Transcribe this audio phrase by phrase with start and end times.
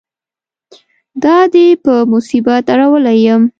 [1.23, 3.41] دا دې په مصیبت اړولی یم.